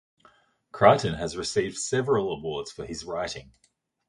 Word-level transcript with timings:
Creighton 0.71 1.13
has 1.13 1.37
received 1.37 1.77
several 1.77 2.31
awards 2.35 2.71
for 2.71 2.87
his 2.87 3.05
writing. 3.05 3.51